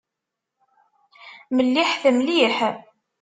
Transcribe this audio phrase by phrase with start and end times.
[1.55, 2.57] Melliḥet mliḥ.